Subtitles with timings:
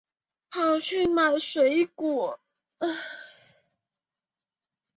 [0.49, 2.39] 跑去买水果